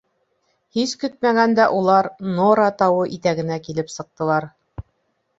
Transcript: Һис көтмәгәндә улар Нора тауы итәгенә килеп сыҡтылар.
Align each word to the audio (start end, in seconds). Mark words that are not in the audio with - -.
Һис 0.75 0.93
көтмәгәндә 1.01 1.65
улар 1.79 2.09
Нора 2.37 2.65
тауы 2.79 3.03
итәгенә 3.17 3.59
килеп 3.67 3.93
сыҡтылар. 3.97 4.49